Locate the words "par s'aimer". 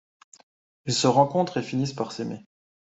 1.93-2.43